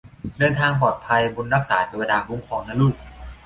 [0.39, 2.95] เดินทางปลอดภัย บุญรักษาเทวดาคุ้มครองนะลูก